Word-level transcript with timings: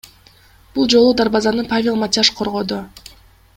Бул 0.77 0.87
жолу 0.93 1.11
дарбазаны 1.19 1.67
Павел 1.75 2.01
Матяш 2.05 2.35
коргоду. 2.41 2.83